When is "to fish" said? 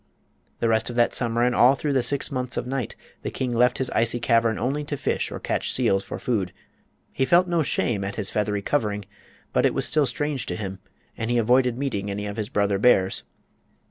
4.85-5.29